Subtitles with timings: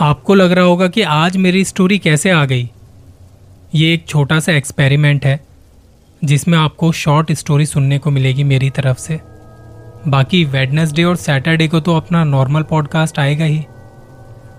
[0.00, 2.68] आपको लग रहा होगा कि आज मेरी स्टोरी कैसे आ गई।
[3.74, 5.38] ये एक छोटा सा एक्सपेरिमेंट है,
[6.22, 9.18] जिसमें आपको शॉर्ट स्टोरी सुनने को मिलेगी मेरी तरफ़ से।
[10.08, 13.60] बाकी वेडनेसडे और सैटरडे को तो अपना नॉर्मल पॉडकास्ट आएगा ही।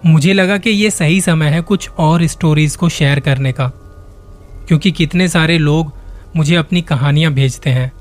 [0.06, 3.68] मुझे लगा कि ये सही समय है कुछ और स्टोरीज को शेयर करने का,
[4.68, 5.92] क्योंकि कितने सारे लोग
[6.36, 7.92] मुझे अपनी कहानियाँ भेजते हैं।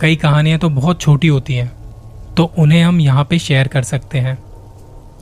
[0.00, 1.70] कई कहानियाँ तो बहुत छोटी होती हैं
[2.34, 4.36] तो उन्हें हम यहाँ पे शेयर कर सकते हैं।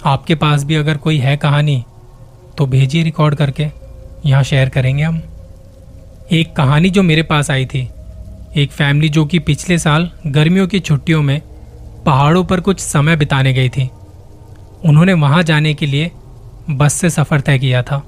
[0.06, 1.82] आपके पास भी अगर कोई है कहानी
[2.58, 3.66] तो भेजिए रिकॉर्ड करके।
[4.26, 5.20] यहाँ शेयर करेंगे हम।
[6.32, 7.88] एक कहानी जो मेरे पास आई थी,
[8.56, 11.40] एक फैमिली जो कि पिछले साल गर्मियों की छुट्टियों में
[12.06, 13.88] पहाड़ों पर कुछ समय बिताने गई थी।
[14.84, 16.10] उन्होंने वहाँ जाने के लिए
[16.70, 18.02] बस से सफ़र तय किया था।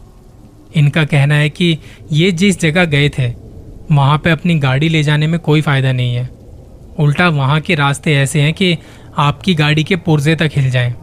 [0.77, 1.79] इनका कहना है कि
[2.13, 3.29] ये जिस जगह गए थे,
[3.93, 6.29] वहाँ पे अपनी गाड़ी ले जाने में कोई फ़ायदा नहीं है।
[6.99, 8.77] उल्टा वहाँ के रास्ते ऐसे हैं कि
[9.19, 10.95] आपकी गाड़ी के पुर्जे तक हिल जाएँ।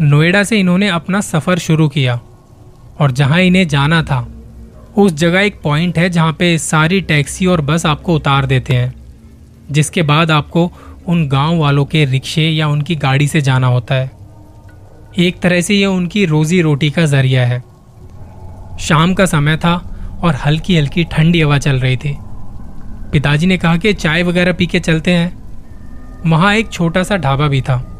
[0.00, 2.20] नोएडा से इन्होंने अपना सफ़र शुरू किया
[3.00, 4.26] और जहाँ इन्हें जाना था,
[4.96, 8.94] उस जगह एक पॉइंट है जहाँ पे सारी टैक्सी और बस आपको उतार देते हैं,
[9.70, 10.70] जिसके बाद आपको
[11.08, 14.10] उन गाँव वालों के रिक्शे या उनकी गाड़ी से जाना होता है।
[15.18, 17.62] एक तरह से यह उनकी रोजी रोटी का ज़रिया है।
[18.80, 19.74] शाम का समय था
[20.22, 22.16] और हल्की हल्की ठंडी हवा चल रही थी।
[23.12, 25.36] पिताजी ने कहा कि चाय वगैरह पी के चलते हैं।
[26.26, 27.95] वहाँ एक छोटा सा ढाबा भी था।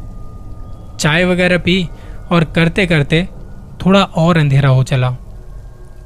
[0.99, 1.89] चाय वगैरह पी
[2.31, 3.27] और करते करते
[3.85, 5.11] थोड़ा और अंधेरा हो चला।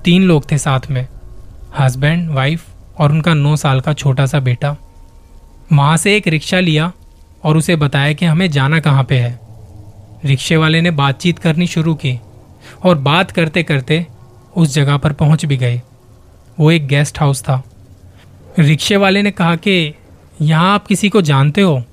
[0.05, 1.07] तीन लोग थे साथ में
[1.79, 2.65] हस्बैंड वाइफ
[2.97, 4.75] और उनका नौ साल का छोटा सा बेटा।
[5.73, 6.91] वहाँ से एक रिक्शा लिया
[7.43, 9.39] और उसे बताया कि हमें जाना कहाँ पे है।
[10.25, 12.19] रिक्शे वाले ने बातचीत करनी शुरू की
[12.85, 14.07] और बात करते करते
[14.57, 15.81] उस जगह पर पहुँच भी गए।
[16.59, 17.63] वो एक गेस्ट हाउस था।
[18.59, 19.93] रिक्शे वाले ने कहा कि,
[20.41, 21.83] यहाँ आप किसी को जानते हो?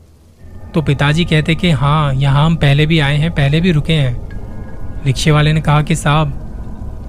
[0.78, 5.02] तो पिताजी कहते कि हाँ यहाँ हम पहले भी आए हैं, पहले भी रुके हैं।
[5.06, 6.32] रिक्शे वाले ने कहा कि, साहब,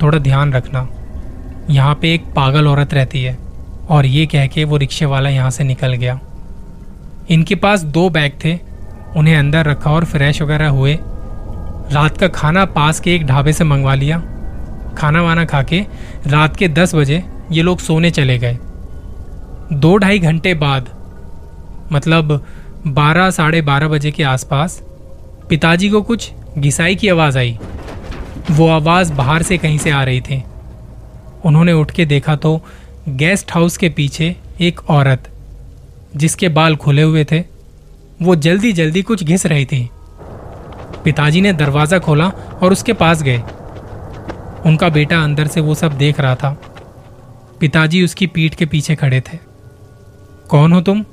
[0.02, 0.90] थोड़ा ध्यान रखना।
[1.70, 3.38] यहाँ पे एक पागल औरत रहती है
[3.90, 6.20] और ये कह के वो रिक्शे वाला यहाँ से निकल गया।
[7.30, 8.60] इनके पास दो बैग थे,
[9.16, 11.00] उन्हें अंदर रखा और फ्रेश वगैरह हुए।
[11.92, 14.20] रात का खाना पास के एक ढाबे से मंगवा लिया।
[14.98, 15.86] खाना वाना खा के
[16.28, 18.58] रात के दस बजे ये लोग सोने चले गए।
[19.74, 20.90] दो ढाई घंटे बाद
[21.92, 22.46] मतलब
[22.88, 24.82] बारह, साढ़े बारह बजे के आसपास
[25.50, 27.60] पिताजी को कुछ घिसाई की आवाज़ आई।
[28.52, 30.44] वो आवाज़ बाहर से कहीं से आ रही थी।
[31.46, 32.62] उन्होंने उठ के देखा तो
[33.10, 35.30] गेस्ट हाउस के पीछे एक औरत,
[36.16, 37.44] जिसके बाल खुले हुए थे,
[38.22, 39.90] वो जल्दी जल्दी कुछ घिस रही थी।
[41.04, 42.32] पिताजी ने दरवाज़ा खोला
[42.64, 43.44] और उसके पास गए।
[44.66, 46.62] उनका बेटा अंदर से वो सब देख रहा था।
[47.60, 49.38] पिताजी उसकी पीठ के पीछे खड़े थे।
[50.50, 51.06] कौन हो तुम?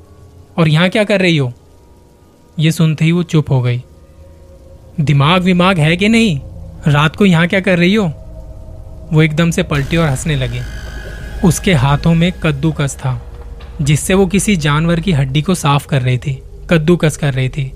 [0.57, 1.53] और यहाँ क्या कर रही हो?
[2.59, 3.83] ये सुनते ही वो चुप हो गई।
[4.99, 6.39] दिमाग विमाग है कि नहीं?
[6.87, 8.05] रात को यहाँ क्या कर रही हो?
[9.13, 10.59] वो एकदम से पलटी और हंसने लगी।
[11.47, 13.21] उसके हाथों में कद्दूकस था,
[13.81, 17.71] जिससे वो किसी जानवर की हड्डी को साफ़ कर रही थी, कद्दूकस कर रही थी।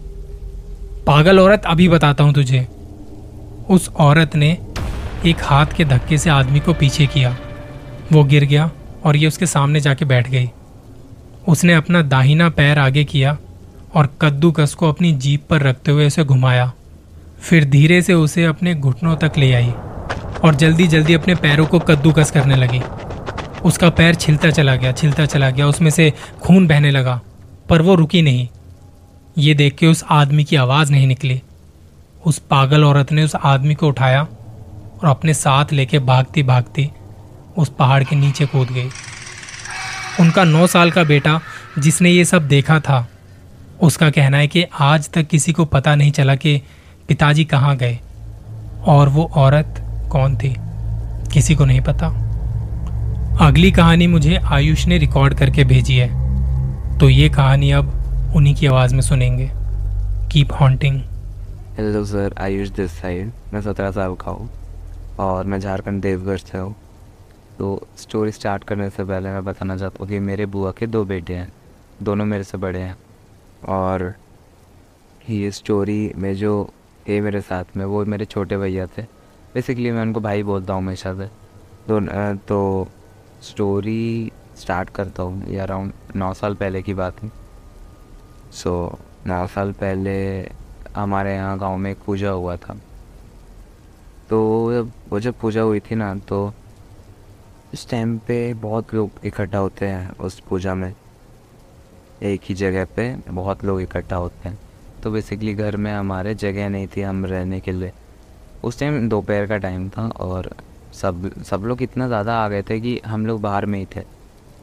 [1.07, 2.67] पागल औरत, अभी बताता हूँ तुझे।
[3.69, 4.57] उस औरत ने
[5.25, 7.37] एक हाथ के धक्के से आदमी को पीछे किया।
[8.11, 8.71] वो गिर गया
[9.05, 10.49] और ये उसके सामने जाके बैठ गई।
[11.47, 13.37] उसने अपना दाहिना पैर आगे किया
[13.95, 16.71] और कद्दूकस को अपनी जीप पर रखते हुए उसे घुमाया।
[17.39, 19.71] फिर धीरे से उसे अपने घुटनों तक ले आई
[20.43, 22.81] और जल्दी जल्दी अपने पैरों को कद्दूकस करने लगी।
[23.65, 27.21] उसका पैर छिलता चला गया, छिलता चला गया, उसमें से खून बहने लगा,
[27.69, 28.47] पर वो रुकी नहीं।
[29.37, 31.41] ये देख के उस आदमी की आवाज़ नहीं निकली।
[32.25, 36.89] उस पागल औरत ने उस आदमी को उठाया और अपने साथ लेके भागती भागती
[37.57, 38.89] उस पहाड़ के नीचे कूद गई।
[40.19, 41.39] उनका नौ साल का बेटा,
[41.79, 43.07] जिसने ये सब देखा था।
[43.81, 46.61] उसका कहना है कि आज तक किसी को पता नहीं चला कि
[47.07, 47.97] पिताजी कहाँ गए,
[48.85, 50.53] और वो औरत कौन थी,
[51.33, 52.07] किसी को नहीं पता।
[53.41, 56.09] अगली कहानी मुझे आयुष ने रिकॉर्ड करके भेजी है
[56.99, 59.49] तो ये कहानी अब उन्हीं की आवाज़ में सुनेंगे।
[60.31, 61.01] Keep haunting
[61.77, 64.49] hello sir Ayush this side मैं सत्रह साल का हूँ,
[65.19, 66.75] और मैं झारखंड देवगढ़ से हूँ।
[67.61, 71.03] तो स्टोरी स्टार्ट करने से पहले मैं बताना चाहता हूँ कि मेरे बुआ के दो
[71.05, 71.53] बेटे हैं।
[72.01, 72.97] दोनों मेरे से बड़े हैं।
[73.69, 74.15] और
[75.29, 76.69] ये स्टोरी में जो
[77.07, 79.01] है मेरे साथ में वो मेरे छोटे भैया थे।
[79.53, 81.27] बेसिकली मैं उनको भाई बोलता हूँ हमेशा से।
[81.87, 81.99] तो
[82.35, 82.87] तो
[83.41, 87.31] स्टोरी स्टार्ट करता हूँ। ये अराउंड नौ साल पहले की बात है।
[88.53, 90.15] सो so, नौ साल पहले
[90.95, 92.77] हमारे यहाँ गाँव में एक पूजा हुआ था।
[94.29, 94.41] तो
[95.09, 96.53] वो जब पूजा हुई थी ना तो
[97.73, 100.93] इस टाइम पे बहुत लोग इकट्ठा होते हैं उस पूजा में।
[102.23, 104.57] एक ही जगह पे बहुत लोग इकट्ठा होते हैं।
[105.03, 107.91] तो बेसिकली घर में हमारे जगह नहीं थी हम रहने के लिए।
[108.63, 110.49] उस टाइम दोपहर का टाइम था और
[110.93, 114.03] सब सब लोग इतना ज़्यादा आ गए थे कि हम लोग बाहर में ही थे,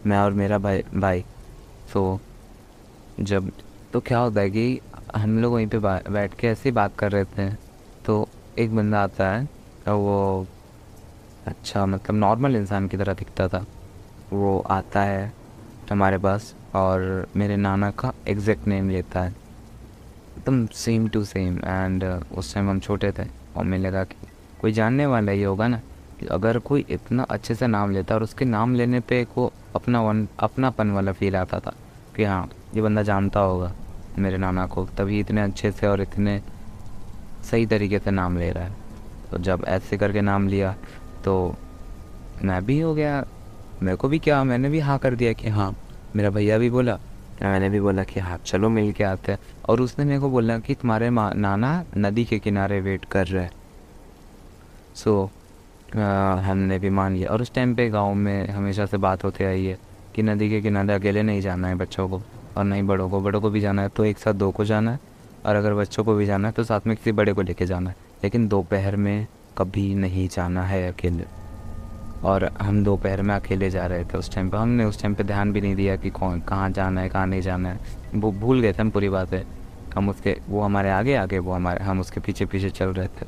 [0.06, 1.24] मैं और मेरा भाई भाई।
[1.92, 2.20] सो
[3.20, 3.50] जब
[3.92, 4.80] तो क्या होता है कि
[5.16, 7.50] हम लोग वहीं पे बैठ के ऐसे ही बात कर रहे थे।
[8.06, 8.28] तो
[8.58, 9.46] एक बंदा आता है
[9.86, 10.46] वो
[11.48, 13.64] अच्छा मतलब नॉर्मल इंसान की तरह दिखता था।
[14.32, 15.32] वो आता है
[15.90, 19.30] हमारे पास और मेरे नाना का एग्जैक्ट नेम लेता है।
[20.38, 22.04] एकदम सेम टू सेम एंड
[22.34, 24.26] उस टाइम हम छोटे थे और मैं लगा कि
[24.60, 25.80] कोई जानने वाला ही होगा ना
[26.20, 30.02] कि अगर कोई इतना अच्छे से नाम लेता और उसके नाम लेने पे को अपना
[30.02, 31.74] वन, अपनापन वाला फील आता था
[32.16, 33.72] कि हाँ ये बंदा जानता होगा
[34.18, 36.40] मेरे नाना को, तभी इतने अच्छे से और इतने
[37.50, 38.76] सही तरीके से नाम ले रहा है।
[39.30, 40.74] तो जब ऐसे करके नाम लिया
[41.28, 41.54] तो
[42.44, 43.24] मैं भी हो गया।
[43.82, 45.74] मेरे को भी क्या मैंने भी हाँ कर दिया कि हाँ
[46.16, 46.94] मेरा भैया भी बोला।
[47.42, 49.38] मैंने भी बोला कि हाँ चलो मिल के आते हैं।
[49.68, 53.50] और उसने मेरे को बोला कि तुम्हारे नाना नदी के किनारे वेट कर रहे हैं।
[54.96, 55.30] सो
[55.92, 59.44] so, हमने भी मान लिया। और उस टाइम पे गाँव में हमेशा से बात होते
[59.44, 59.78] आई है
[60.14, 62.22] कि नदी के किनारे अकेले नहीं जाना है बच्चों को
[62.56, 64.92] और नहीं बड़ों को। बड़ों को भी जाना है तो एक साथ दो को जाना
[64.92, 65.00] है
[65.46, 67.90] और अगर बच्चों को भी जाना है तो साथ में किसी बड़े को लेके जाना
[67.90, 69.26] है। लेकिन दोपहर में
[69.58, 71.24] कभी नहीं जाना है अकेले।
[72.24, 75.24] और हम दोपहर में अकेले जा रहे थे उस टाइम पे। हमने उस टाइम पे
[75.24, 77.78] ध्यान भी नहीं दिया कि कौन कहाँ जाना है कहाँ नहीं जाना है।
[78.14, 79.44] वो भूल गए थे हम पूरी बात। है
[79.96, 83.26] हम उसके वो हमारे आगे आगे वो हमारे हम उसके पीछे पीछे चल रहे थे।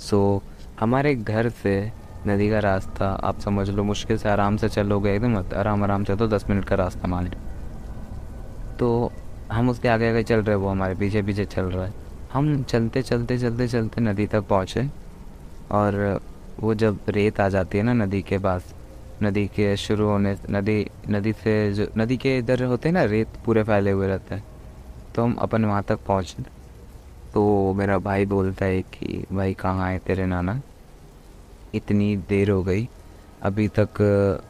[0.00, 1.92] सो so, हमारे घर से
[2.26, 6.16] नदी का रास्ता आप समझ लो मुश्किल से आराम से चलोगे एकदम आराम आराम से
[6.16, 9.12] तो दस मिनट का रास्ता मान लो। तो
[9.52, 13.02] हम उसके आगे आगे चल रहे वो हमारे पीछे पीछे चल रहा है। हम चलते
[13.02, 14.86] चलते चलते चलते नदी तक पहुँचे
[15.72, 16.20] और
[16.60, 18.74] वो जब रेत आ जाती है ना नदी के पास,
[19.22, 23.28] नदी के शुरू होने, नदी नदी से जो, नदी के इधर होते हैं ना रेत
[23.44, 24.44] पूरे फैले हुए रहते हैं
[25.14, 26.42] तो हम अपन वहाँ तक पहुँचे।
[27.34, 30.60] तो मेरा भाई बोलता है कि, भाई कहाँ आए तेरे नाना?
[31.74, 32.88] इतनी देर हो गई,
[33.42, 34.00] अभी तक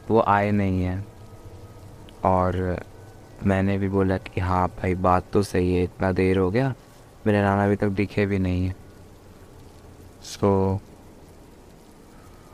[0.09, 1.05] वो आए नहीं हैं।
[2.25, 2.79] और
[3.45, 6.73] मैंने भी बोला कि हाँ भाई, बात तो सही है, इतना देर हो गया
[7.27, 8.75] मेरे नाना अभी तक दिखे भी नहीं है।
[10.23, 10.79] सो so,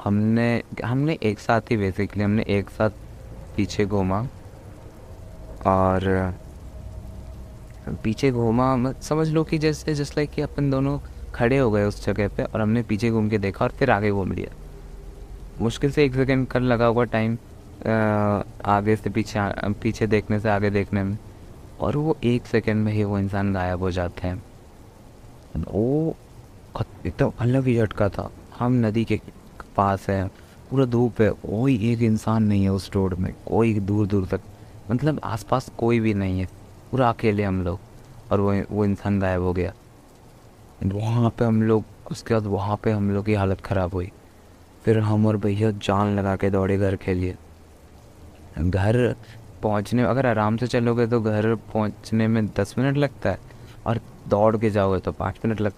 [0.04, 2.90] हमने हमने एक साथ ही बेसिकली हमने एक साथ
[3.56, 4.20] पीछे घूमा
[5.68, 6.34] और
[8.04, 11.00] पीछे घूमा समझ लो कि जैसे जस्ट लाइक कि अपन दोनों
[11.36, 14.12] खड़े हो गए उस जगह पे और हमने पीछे घूम के देखा और फिर आगे
[14.12, 14.54] घूम लिया।
[15.62, 17.38] मुश्किल से एक सेकेंड कर लगा हुआ टाइम
[18.66, 19.40] आगे से पीछे
[19.84, 21.18] पीछे देखने से आगे देखने में।
[21.80, 24.42] और वो एक सेकेंड में ही वो इंसान गायब हो जाते हैं।
[25.64, 26.16] वो
[27.06, 29.20] एकदम अलग ही झटका था। हम नदी के
[29.76, 30.28] पास है,
[30.70, 34.42] पूरा धूप है, कोई एक इंसान नहीं है उस रोड में, कोई दूर दूर तक।
[34.92, 36.48] मतलब आसपास कोई भी नहीं है,
[36.92, 37.80] पूरा अकेले हम लोग,
[38.32, 39.74] और वो वो इंसान गायब हो गया।
[40.86, 44.12] वहाँ पे हम लोग, उसके बाद वहाँ पे हम लोग की हालत ख़राब हुई।
[44.84, 47.36] फिर हम और भैया जान लगा के दौड़े घर के लिए।
[48.60, 49.16] घर
[49.64, 53.47] पहुँचने, अगर आराम से चलोगे तो घर पहुँचने में दस मिनट लगता है।
[53.88, 55.74] और दौड़ के जाओगे तो पाँच मिनट लग,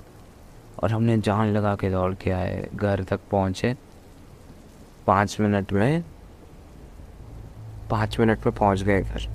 [0.83, 3.75] और हमने जान लगा के दौड़ के आए, घर तक पहुँचे।
[5.07, 6.03] पाँच मिनट में,
[7.89, 9.27] पाँच मिनट में पहुँच गए घर।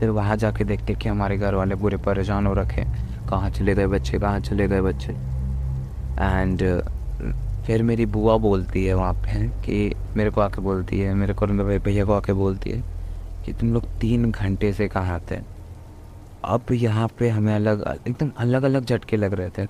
[0.00, 2.84] फिर वहाँ जाके देखते कि हमारे घर वाले पूरे परेशान हो रखे
[3.30, 6.62] कहाँ चले गए बच्चे, कहाँ चले गए बच्चे। एंड
[7.66, 11.46] फिर मेरी बुआ बोलती है वहाँ पे कि मेरे को आके बोलती है, मेरे को
[11.46, 12.82] भैया को आके बोलती है
[13.44, 15.36] कि तुम लोग तीन घंटे से कहाँ थे
[16.44, 19.66] अब यहाँ पे हमें अलग, एकदम अलग अलग झटके लग रहे थे।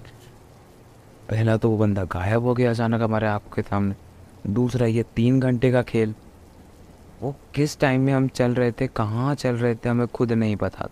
[1.30, 3.94] पहला तो वो बंदा गायब हो गया अचानक हमारे आँखों के सामने।
[4.48, 6.14] दूसरा ये तीन घंटे का खेल।
[7.22, 10.56] वो किस टाइम में हम चल रहे थे, कहाँ चल रहे थे, हमें खुद नहीं
[10.56, 10.88] पता।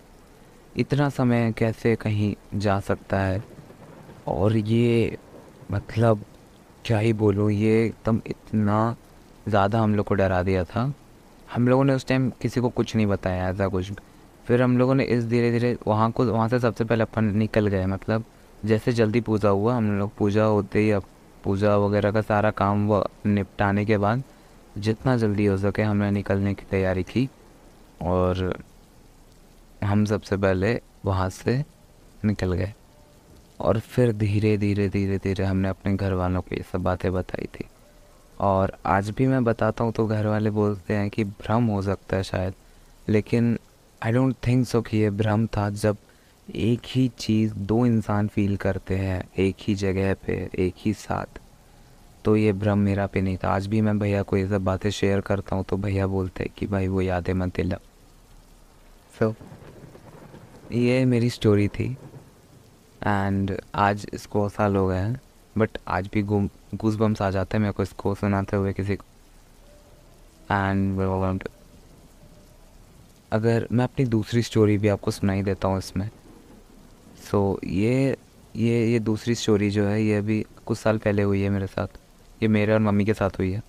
[0.77, 3.43] इतना समय कैसे कहीं जा सकता है?
[4.29, 5.19] और ये
[5.71, 6.25] मतलब
[6.85, 8.97] क्या ही बोलूँ, ये एकदम इतना
[9.49, 10.93] ज़्यादा हम लोग को डरा दिया था।
[11.55, 13.93] हम लोगों ने उस टाइम किसी को कुछ नहीं बताया ऐसा कुछ।
[14.47, 17.67] फिर हम लोगों ने इस धीरे धीरे वहाँ को, वहाँ से सबसे पहले अपन निकल
[17.67, 18.25] गए मतलब
[18.65, 21.05] जैसे जल्दी पूजा हुआ, हम लोग पूजा होते ही अब
[21.45, 24.23] पूजा वगैरह का सारा काम वो निपटाने के बाद
[24.79, 27.29] जितना जल्दी हो सके हमने निकलने की तैयारी की
[28.03, 28.53] और
[29.85, 31.57] हम सबसे पहले वहाँ से
[32.25, 32.73] निकल गए
[33.61, 37.47] और फिर धीरे धीरे धीरे धीरे हमने अपने घर वालों को ये सब बातें बताई
[37.55, 37.65] थी।
[38.41, 42.17] और आज भी मैं बताता हूँ तो घर वाले बोलते हैं कि भ्रम हो सकता
[42.17, 42.55] है शायद,
[43.09, 43.59] लेकिन
[44.03, 45.97] आई डोंट थिंक सो कि ये भ्रम था जब
[46.49, 51.39] एक ही चीज़ दो इंसान फील करते हैं, एक ही जगह पे, एक ही साथ।
[52.25, 54.89] तो ये भ्रम मेरा पे नहीं था। आज भी मैं भैया को ये सब बातें
[54.91, 57.77] शेयर करता हूँ तो भैया बोलते हैं कि भाई वो यादें मत दिला।
[59.19, 59.35] सो
[60.73, 61.91] ये मेरी स्टोरी थी।
[63.03, 65.21] एंड आज इसको साल हो गए हैं।
[65.59, 69.05] बट आज भी गूस बम्स आ जाते हैं मेरे को इसको सुनाते हुए किसी को।
[70.51, 70.99] एंड
[73.33, 76.11] अगर मैं अपनी दूसरी स्टोरी भी आपको सुनाई देता हूँ इसमें।
[77.31, 78.17] सो so, ये
[78.57, 81.87] ये ये दूसरी स्टोरी जो है ये अभी कुछ साल पहले हुई है मेरे साथ।
[82.43, 83.63] ये मेरे और मम्मी के साथ हुई है।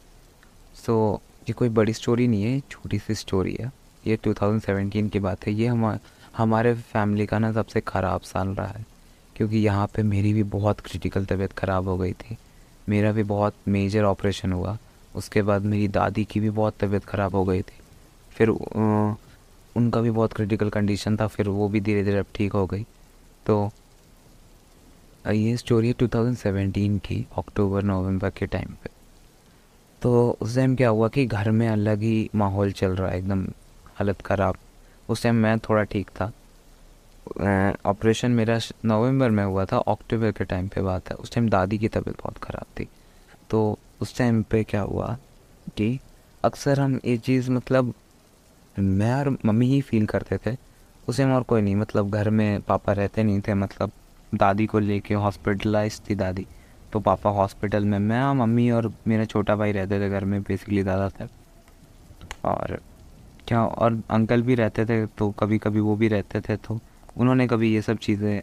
[0.86, 3.72] सो so, ये कोई बड़ी स्टोरी नहीं है छोटी सी स्टोरी है।
[4.08, 6.00] ये 2017 की बात है। ये हम
[6.38, 8.86] हमारे फैमिली का ना सबसे ख़राब साल रहा है।
[9.36, 12.38] क्योंकि यहाँ पे मेरी भी बहुत क्रिटिकल तबीयत ख़राब हो गई थी।
[12.90, 14.78] मेरा भी बहुत मेजर ऑपरेशन हुआ।
[15.16, 17.80] उसके बाद मेरी दादी की भी बहुत तबीयत ख़राब हो गई थी।
[18.32, 18.50] फिर
[19.76, 22.86] उनका भी बहुत क्रिटिकल कंडीशन था, फिर वो भी धीरे धीरे अब ठीक हो गई।
[23.46, 23.72] तो
[25.28, 28.90] ये स्टोरी है 2017 की अक्टूबर नवंबर के टाइम पे।
[30.02, 33.44] तो उस टाइम क्या हुआ कि घर में अलग ही माहौल चल रहा है एकदम
[33.96, 34.58] हालत ख़राब।
[35.10, 36.32] उस टाइम मैं थोड़ा ठीक था।
[37.86, 41.78] ऑपरेशन मेरा नवंबर में हुआ था अक्टूबर के टाइम पे बात है। उस टाइम दादी
[41.78, 42.88] की तबीयत बहुत ख़राब थी।
[43.50, 45.18] तो उस टाइम पे क्या हुआ
[45.78, 46.00] कि
[46.44, 47.94] अक्सर हम ये चीज़ मतलब
[48.76, 50.56] मैं और मम्मी ही फील करते थे।
[51.08, 53.92] उसे टाइम और कोई नहीं मतलब घर में पापा रहते नहीं थे मतलब
[54.32, 56.46] दादी को लेके हॉस्पिटलाइज थी दादी।
[56.94, 60.42] तो पापा हॉस्पिटल में, मैं और मम्मी और मेरा छोटा भाई रहते थे घर में
[60.42, 61.30] बेसिकली दादा थे।
[62.46, 62.80] और
[63.48, 66.80] क्या, और अंकल भी रहते थे तो कभी कभी वो भी रहते थे तो
[67.18, 68.42] उन्होंने कभी ये सब चीज़ें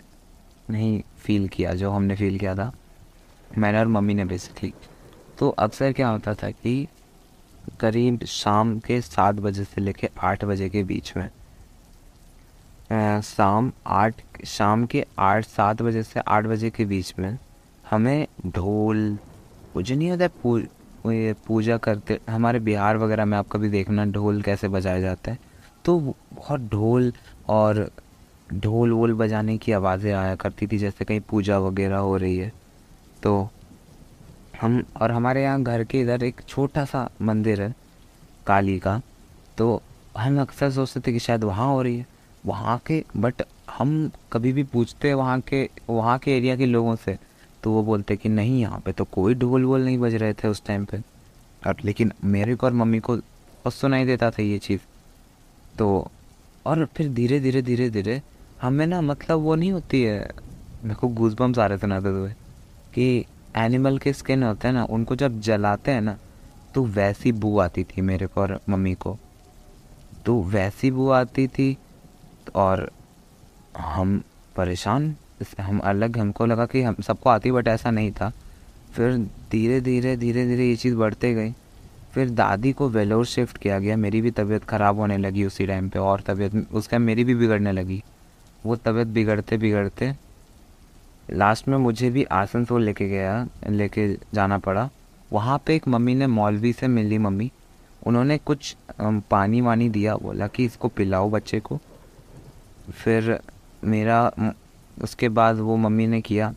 [0.70, 2.72] नहीं फील किया जो हमने फील किया था।
[3.58, 4.72] मैंने और मम्मी ने बेसिकली
[5.38, 6.86] तो अक्सर क्या होता था कि
[7.80, 11.28] करीब शाम के सात बजे से लेकर आठ बजे के बीच में।
[13.22, 17.38] शाम आठ शाम के आठ सात बजे से आठ बजे के बीच में
[17.90, 19.18] हमें ढोल
[19.74, 20.58] कुछ नहीं होता पू,
[21.46, 25.38] पूजा करते हमारे बिहार वगैरह में आप कभी देखना ढोल कैसे बजाया जाता है।
[25.84, 27.12] तो बहुत ढोल
[27.48, 27.90] और
[28.54, 32.52] ढोल वोल बजाने की आवाज़ें आया करती थी जैसे कहीं पूजा वगैरह हो रही है
[33.22, 33.48] तो
[34.58, 37.74] हम, और हमारे यहाँ घर के इधर एक छोटा सा मंदिर है,
[38.46, 39.00] काली का।
[39.58, 39.82] तो
[40.16, 42.06] हम अक्सर सोचते थे कि शायद वहाँ हो रही है।
[42.46, 47.16] वहाँ के बट हम कभी भी पूछते वहाँ के वहाँ के एरिया के लोगों से
[47.62, 50.48] तो वो बोलते कि नहीं, यहाँ पे तो कोई ढोल वोल नहीं बज रहे थे
[50.48, 50.98] उस टाइम पे।
[51.62, 54.80] और लेकिन मेरे को और मम्मी को बहुत सुनाई देता था ये चीज़।
[55.78, 56.10] तो
[56.66, 58.20] और फिर धीरे धीरे धीरे धीरे
[58.62, 60.18] हमें ना मतलब वो नहीं होती है,
[60.82, 62.30] मेरे को गूज बम्स आ रहे सुनाते हुए
[62.94, 63.24] कि
[63.58, 66.16] एनिमल के स्किन होते हैं ना, उनको जब जलाते हैं ना
[66.74, 69.16] तो वैसी बू आती थी मेरे को और मम्मी को।
[70.26, 71.76] तो वैसी बू आती थी
[72.54, 72.90] और
[73.78, 74.22] हम
[74.56, 75.14] परेशान,
[75.60, 78.32] हम अलग, हमको लगा कि हम सबको आती, बट ऐसा नहीं था।
[78.92, 79.16] फिर
[79.50, 81.52] धीरे धीरे धीरे धीरे ये चीज़ बढ़ते गई।
[82.12, 85.88] फिर दादी को वेलोर शिफ्ट किया गया। मेरी भी तबीयत ख़राब होने लगी उसी टाइम
[85.88, 88.02] पे और तबीयत, उस टाइम मेरी भी बिगड़ने लगी।
[88.66, 90.12] वो तबीयत बिगड़ते बिगड़ते
[91.30, 94.88] लास्ट में मुझे भी आसनसोल लेके गया, लेके जाना पड़ा।
[95.32, 97.50] वहाँ पे एक मम्मी ने मौलवी से मिली मम्मी।
[98.06, 98.76] उन्होंने कुछ
[99.30, 101.78] पानी वानी दिया, बोला कि इसको पिलाओ बच्चे को।
[102.94, 103.38] फिर
[103.84, 104.30] मेरा
[105.02, 106.52] उसके बाद वो मम्मी ने किया।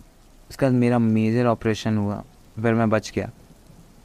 [0.49, 2.23] उसके बाद मेरा मेजर ऑपरेशन हुआ,
[2.55, 3.29] फिर मैं बच गया।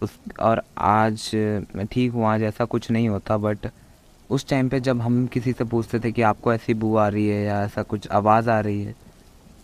[0.02, 1.30] उस, और आज
[1.76, 3.66] मैं ठीक हूँ, आज ऐसा कुछ नहीं होता बट
[4.30, 7.26] उस टाइम पे जब हम किसी से पूछते थे कि आपको ऐसी बू आ रही
[7.28, 8.94] है या ऐसा कुछ आवाज़ आ रही है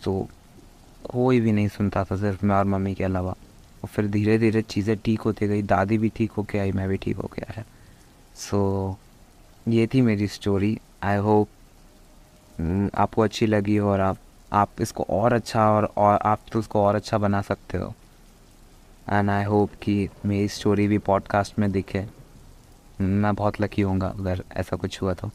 [0.03, 0.27] तो
[1.11, 4.61] कोई भी नहीं सुनता था सिर्फ़ मैं और मम्मी के अलावा। और फिर धीरे धीरे
[4.61, 7.65] चीज़ें ठीक होती गई। दादी भी ठीक होके आई मैं भी ठीक हो गया है
[8.35, 8.59] सो
[8.91, 11.47] so, ये थी मेरी स्टोरी आई होप
[12.95, 14.17] आपको अच्छी लगी हो और आप
[14.53, 17.93] आप इसको और अच्छा और, और आप तो उसको और अच्छा बना सकते हो।
[19.09, 22.05] एंड आई होप कि मेरी स्टोरी भी पॉडकास्ट में दिखे।
[23.01, 25.31] मैं बहुत लकी हूँगा अगर ऐसा कुछ हुआ तो।